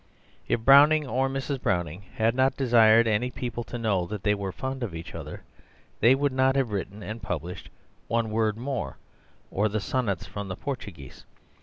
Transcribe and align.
If 0.47 0.61
Browning 0.61 1.05
or 1.05 1.29
Mrs. 1.29 1.61
Browning 1.61 2.01
had 2.15 2.33
not 2.33 2.57
desired 2.57 3.05
any 3.07 3.29
people 3.29 3.63
to 3.65 3.77
know 3.77 4.07
that 4.07 4.23
they 4.23 4.33
were 4.33 4.51
fond 4.51 4.81
of 4.81 4.95
each 4.95 5.13
other, 5.13 5.43
they 5.99 6.15
would 6.15 6.33
not 6.33 6.55
have 6.55 6.71
written 6.71 7.03
and 7.03 7.21
published 7.21 7.69
"One 8.07 8.31
Word 8.31 8.57
More" 8.57 8.97
or 9.51 9.69
"The 9.69 9.79
Sonnets 9.79 10.25
from 10.25 10.47
the 10.47 10.55
Portuguese." 10.57 11.23